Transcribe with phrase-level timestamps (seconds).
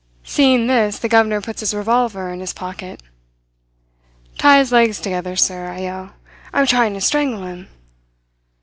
[0.23, 3.03] Seeing this the governor puts his revolver in his pocket.
[4.39, 6.13] "'Tie his legs together, sir,' I yell.
[6.53, 7.67] 'I'm trying to strangle him.'